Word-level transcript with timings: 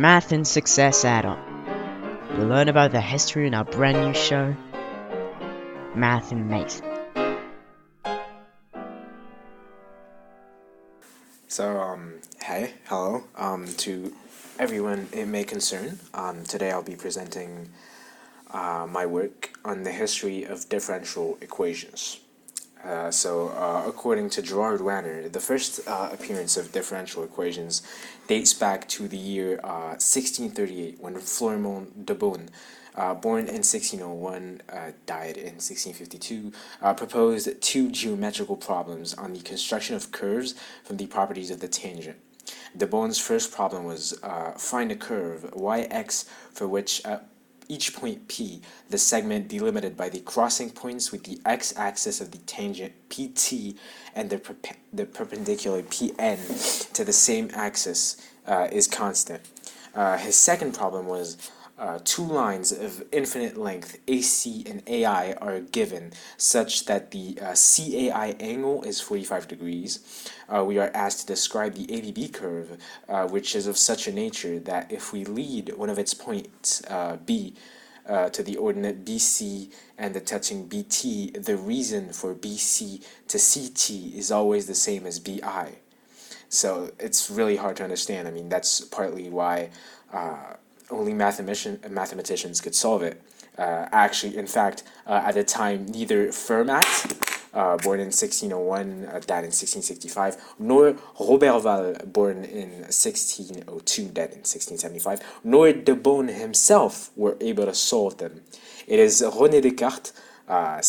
Math 0.00 0.32
and 0.32 0.48
Success 0.48 1.04
add-on. 1.04 1.38
You'll 2.32 2.48
learn 2.48 2.70
about 2.70 2.90
the 2.90 3.02
history 3.02 3.46
in 3.46 3.52
our 3.52 3.66
brand 3.66 3.98
new 4.00 4.14
show, 4.14 4.56
Math 5.94 6.32
and 6.32 6.48
Math. 6.48 6.80
So, 11.48 11.78
um, 11.78 12.14
hey, 12.42 12.72
hello, 12.86 13.24
um, 13.36 13.66
to 13.66 14.14
everyone 14.58 15.06
it 15.12 15.26
may 15.26 15.44
concern. 15.44 15.98
Um, 16.14 16.44
today 16.44 16.70
I'll 16.70 16.82
be 16.82 16.96
presenting 16.96 17.68
uh, 18.52 18.86
my 18.88 19.04
work 19.04 19.50
on 19.66 19.82
the 19.82 19.92
history 19.92 20.44
of 20.44 20.66
differential 20.70 21.36
equations. 21.42 22.20
Uh, 22.84 23.10
so, 23.10 23.48
uh, 23.48 23.84
according 23.86 24.30
to 24.30 24.40
Gerard 24.40 24.80
Wanner, 24.80 25.28
the 25.28 25.40
first 25.40 25.86
uh, 25.86 26.08
appearance 26.12 26.56
of 26.56 26.72
differential 26.72 27.22
equations 27.22 27.82
dates 28.26 28.54
back 28.54 28.88
to 28.88 29.06
the 29.06 29.18
year 29.18 29.60
1638 29.62 30.94
uh, 30.94 31.02
when 31.02 31.14
Florimond 31.16 32.06
de 32.06 32.14
Beaune, 32.14 32.48
uh, 32.94 33.14
born 33.14 33.40
in 33.40 33.62
1601, 33.62 34.62
died 35.04 35.36
in 35.36 35.58
1652, 35.60 36.52
proposed 36.96 37.60
two 37.60 37.90
geometrical 37.90 38.56
problems 38.56 39.12
on 39.14 39.34
the 39.34 39.40
construction 39.40 39.94
of 39.94 40.10
curves 40.10 40.54
from 40.82 40.96
the 40.96 41.06
properties 41.06 41.50
of 41.50 41.60
the 41.60 41.68
tangent. 41.68 42.16
De 42.76 42.86
Beaune's 42.86 43.18
first 43.18 43.52
problem 43.52 43.84
was 43.84 44.18
find 44.56 44.90
a 44.90 44.96
curve 44.96 45.42
yx 45.52 46.24
for 46.52 46.66
which 46.66 47.02
each 47.70 47.94
point 47.94 48.26
P, 48.28 48.60
the 48.88 48.98
segment 48.98 49.48
delimited 49.48 49.96
by 49.96 50.08
the 50.08 50.20
crossing 50.20 50.70
points 50.70 51.12
with 51.12 51.24
the 51.24 51.38
x-axis 51.46 52.20
of 52.20 52.32
the 52.32 52.38
tangent 52.38 52.92
PT 53.08 53.76
and 54.14 54.28
the, 54.28 54.38
perp 54.38 54.74
the 54.92 55.06
perpendicular 55.06 55.82
PN 55.82 56.92
to 56.92 57.04
the 57.04 57.12
same 57.12 57.48
axis 57.54 58.16
uh, 58.46 58.66
is 58.72 58.88
constant. 58.88 59.42
Uh, 59.94 60.16
his 60.16 60.36
second 60.36 60.74
problem 60.74 61.06
was 61.06 61.36
uh, 61.80 61.98
two 62.04 62.24
lines 62.24 62.72
of 62.72 63.02
infinite 63.10 63.56
length 63.56 63.98
AC 64.06 64.62
and 64.66 64.82
AI 64.86 65.32
are 65.40 65.60
given 65.60 66.12
such 66.36 66.84
that 66.84 67.10
the 67.10 67.38
uh, 67.40 67.54
CAI 67.54 68.36
angle 68.38 68.82
is 68.82 69.00
45 69.00 69.48
degrees. 69.48 70.30
Uh, 70.48 70.62
we 70.62 70.78
are 70.78 70.90
asked 70.92 71.20
to 71.20 71.26
describe 71.26 71.74
the 71.74 71.88
ABB 71.88 72.34
curve, 72.34 72.76
uh, 73.08 73.26
which 73.26 73.56
is 73.56 73.66
of 73.66 73.78
such 73.78 74.06
a 74.06 74.12
nature 74.12 74.58
that 74.60 74.92
if 74.92 75.12
we 75.12 75.24
lead 75.24 75.72
one 75.74 75.88
of 75.88 75.98
its 75.98 76.12
points, 76.12 76.84
uh, 76.88 77.16
B, 77.24 77.54
uh, 78.06 78.28
to 78.28 78.42
the 78.42 78.56
ordinate 78.56 79.04
BC 79.04 79.70
and 79.96 80.14
the 80.14 80.20
touching 80.20 80.66
BT, 80.66 81.30
the 81.30 81.56
reason 81.56 82.12
for 82.12 82.34
BC 82.34 83.02
to 83.28 83.38
CT 83.38 84.14
is 84.14 84.30
always 84.30 84.66
the 84.66 84.74
same 84.74 85.06
as 85.06 85.18
BI. 85.18 85.72
So 86.48 86.90
it's 86.98 87.30
really 87.30 87.56
hard 87.56 87.76
to 87.76 87.84
understand. 87.84 88.26
I 88.26 88.32
mean, 88.32 88.48
that's 88.48 88.80
partly 88.80 89.30
why 89.30 89.70
only 90.90 91.14
mathematician, 91.14 91.80
mathematicians 91.90 92.60
could 92.60 92.74
solve 92.74 93.02
it. 93.02 93.22
Uh, 93.58 93.88
actually, 93.92 94.36
in 94.36 94.46
fact, 94.46 94.82
uh, 95.06 95.22
at 95.24 95.34
the 95.34 95.44
time, 95.44 95.86
neither 95.86 96.28
Fermat, 96.28 96.84
uh, 97.52 97.76
born 97.78 98.00
in 98.00 98.06
1601, 98.06 99.04
uh, 99.04 99.20
died 99.26 99.44
in 99.44 99.52
1665, 99.52 100.36
nor 100.58 100.92
Roberval, 101.18 102.12
born 102.12 102.44
in 102.44 102.70
1602, 102.88 104.02
died 104.04 104.30
in 104.30 104.44
1675, 104.46 105.20
nor 105.44 105.72
de 105.72 105.94
Beaune 105.94 106.28
himself 106.28 107.10
were 107.16 107.36
able 107.40 107.66
to 107.66 107.74
solve 107.74 108.18
them. 108.18 108.40
It 108.86 108.98
is 108.98 109.20
René 109.20 109.60
Descartes, 109.60 110.12
uh, 110.48 110.80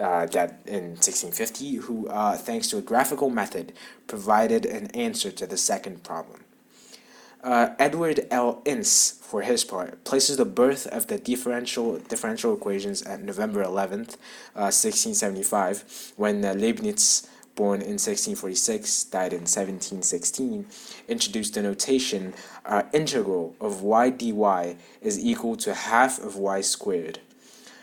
uh, 0.00 0.26
that 0.26 0.60
in 0.66 0.90
1650, 0.94 1.74
who, 1.76 2.08
thanks 2.36 2.68
to 2.68 2.78
a 2.78 2.82
graphical 2.82 3.30
method, 3.30 3.72
provided 4.06 4.64
an 4.64 4.86
answer 4.92 5.32
to 5.32 5.46
the 5.46 5.56
second 5.56 6.04
problem. 6.04 6.44
Uh, 7.42 7.70
Edward 7.78 8.26
L. 8.30 8.62
Ince, 8.64 9.12
for 9.22 9.42
his 9.42 9.62
part, 9.64 10.02
places 10.04 10.38
the 10.38 10.44
birth 10.44 10.86
of 10.88 11.06
the 11.06 11.18
differential 11.18 11.98
differential 11.98 12.52
equations 12.52 13.02
at 13.02 13.22
November 13.22 13.62
11th, 13.62 14.16
uh, 14.56 14.74
1675, 14.74 16.14
when 16.16 16.44
uh, 16.44 16.52
Leibniz, 16.54 17.28
born 17.54 17.80
in 17.80 17.98
1646, 17.98 19.04
died 19.04 19.32
in 19.32 19.42
1716, 19.42 20.66
introduced 21.06 21.54
the 21.54 21.62
notation 21.62 22.34
uh, 22.66 22.82
integral 22.92 23.54
of 23.60 23.82
y 23.82 24.10
dy 24.10 24.76
is 25.00 25.18
equal 25.18 25.56
to 25.56 25.74
half 25.74 26.18
of 26.18 26.34
y 26.36 26.60
squared 26.60 27.20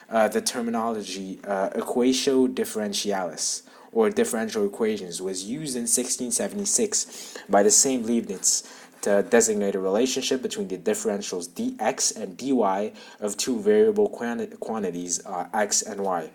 uh, 0.09 0.27
the 0.27 0.41
terminology 0.41 1.39
uh, 1.45 1.69
equatio 1.69 2.47
differentialis 2.47 3.63
or 3.91 4.09
differential 4.09 4.65
equations 4.65 5.21
was 5.21 5.45
used 5.45 5.75
in 5.75 5.83
1676 5.83 7.37
by 7.49 7.63
the 7.63 7.71
same 7.71 8.03
Leibniz 8.03 8.63
to 9.05 9.21
designate 9.21 9.75
a 9.75 9.79
relationship 9.79 10.41
between 10.41 10.67
the 10.67 10.79
differentials 10.79 11.47
dx 11.47 12.15
and 12.19 12.35
dy 12.37 12.91
of 13.19 13.37
two 13.37 13.59
variable 13.59 14.09
quanti 14.09 14.47
quantities 14.57 15.23
uh, 15.27 15.47
x 15.53 15.83
and 15.83 16.01
y. 16.01 16.27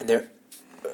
In 0.00 0.06
their 0.06 0.28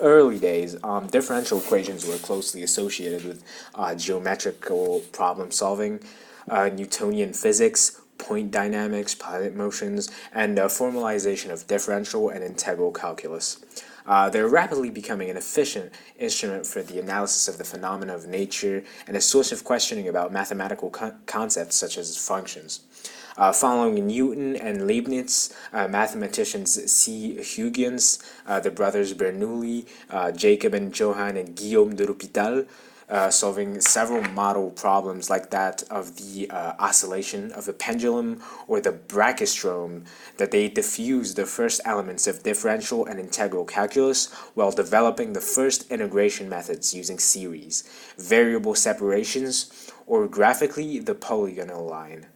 early 0.01 0.39
days, 0.39 0.75
um, 0.83 1.07
differential 1.09 1.59
equations 1.59 2.07
were 2.07 2.17
closely 2.17 2.63
associated 2.63 3.27
with 3.27 3.45
uh, 3.75 3.95
geometrical 3.95 5.01
problem 5.13 5.51
solving, 5.51 6.01
uh, 6.49 6.71
Newtonian 6.71 7.35
physics, 7.35 8.01
point 8.19 8.51
dynamics, 8.51 9.15
pilot 9.15 9.55
motions, 9.55 10.11
and 10.33 10.59
uh, 10.59 10.67
formalization 10.67 11.51
of 11.51 11.67
differential 11.67 12.29
and 12.29 12.45
integral 12.45 12.93
calculus. 12.93 13.59
Uh, 14.07 14.31
they're 14.31 14.49
rapidly 14.49 14.89
becoming 14.89 15.29
an 15.29 15.37
efficient 15.37 15.93
instrument 16.19 16.67
for 16.67 16.83
the 16.83 16.99
analysis 16.99 17.47
of 17.47 17.59
the 17.59 17.65
phenomena 17.65 18.15
of 18.15 18.27
nature 18.27 18.83
and 19.07 19.17
a 19.17 19.21
source 19.21 19.53
of 19.53 19.65
questioning 19.65 20.09
about 20.09 20.33
mathematical 20.33 20.89
co 20.89 21.13
concepts 21.27 21.77
such 21.77 21.99
as 21.99 22.17
functions. 22.17 22.81
Uh, 23.37 23.53
following 23.53 24.07
Newton 24.07 24.57
and 24.57 24.87
Leibniz, 24.87 25.55
uh, 25.73 25.87
mathematicians 25.87 26.91
C. 26.91 27.37
Huygens, 27.37 28.19
uh, 28.49 28.59
the 28.59 28.71
brothers 28.71 29.15
Bernoulli, 29.15 29.87
uh, 30.11 30.33
Jacob 30.33 30.75
and 30.75 30.99
Johann 30.99 31.37
and 31.37 31.55
Guillaume 31.55 31.95
de 31.95 32.05
L'Hopital, 32.05 32.67
uh, 33.11 33.31
solving 33.31 33.81
several 33.81 34.23
model 34.33 34.71
problems 34.71 35.31
like 35.31 35.51
that 35.51 35.83
of 35.91 36.17
the 36.17 36.51
uh, 36.51 36.75
oscillation 36.79 37.51
of 37.53 37.67
a 37.69 37.73
pendulum 37.73 38.43
or 38.67 38.81
the 38.81 38.93
brachistochrone, 38.93 40.07
that 40.37 40.51
they 40.51 40.69
diffuse 40.69 41.35
the 41.35 41.47
first 41.47 41.81
elements 41.85 42.27
of 42.27 42.43
differential 42.43 43.07
and 43.07 43.19
integral 43.19 43.65
calculus 43.65 44.33
while 44.55 44.71
developing 44.71 45.33
the 45.33 45.41
first 45.41 45.91
integration 45.91 46.49
methods 46.49 46.95
using 46.95 47.19
series, 47.19 47.85
variable 48.19 48.75
separations, 48.75 49.91
or 50.07 50.27
graphically 50.27 50.99
the 50.99 51.15
polygonal 51.15 51.87
line. 51.87 52.27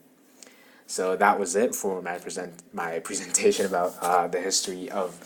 So 0.86 1.16
that 1.16 1.38
was 1.40 1.56
it 1.56 1.74
for 1.74 2.02
my 2.02 2.18
present 2.18 2.62
my 2.72 2.98
presentation 2.98 3.64
about 3.64 3.94
uh, 4.02 4.28
the 4.28 4.40
history 4.40 4.90
of 4.90 5.16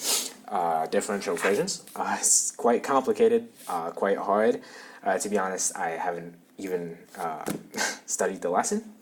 uh, 0.48 0.86
differential 0.86 1.36
equations. 1.36 1.84
Uh, 1.94 2.16
it's 2.18 2.50
quite 2.50 2.82
complicated, 2.82 3.48
uh, 3.68 3.90
quite 3.90 4.18
hard. 4.18 4.60
Uh, 5.04 5.18
to 5.18 5.28
be 5.28 5.38
honest, 5.38 5.76
I 5.76 5.90
haven't 5.90 6.34
even 6.58 6.98
uh, 7.18 7.44
studied 8.06 8.42
the 8.42 8.50
lesson, 8.50 8.92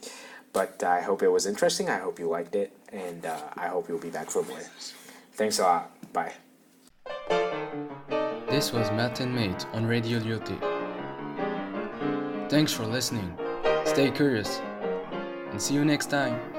but 0.53 0.83
I 0.83 1.01
hope 1.01 1.23
it 1.23 1.29
was 1.29 1.47
interesting. 1.47 1.89
I 1.89 1.99
hope 1.99 2.19
you 2.19 2.29
liked 2.29 2.55
it, 2.55 2.73
and 2.93 3.27
I 3.27 3.69
hope 3.69 3.89
you'll 3.89 3.99
be 3.99 4.11
back 4.11 4.31
for 4.31 4.43
more. 4.43 4.59
Thanks 5.33 5.59
a 5.59 5.63
lot. 5.63 6.13
Bye. 6.13 6.33
This 8.49 8.73
was 8.73 8.91
Math 8.93 9.21
and 9.21 9.35
Mate 9.35 9.67
on 9.73 9.87
Radio 9.87 10.21
Lyoté. 10.21 10.59
Thanks 12.49 12.73
for 12.73 12.85
listening. 12.85 13.37
Stay 13.85 14.11
curious, 14.11 14.61
and 15.51 15.61
see 15.61 15.75
you 15.75 15.85
next 15.85 16.07
time. 16.07 16.54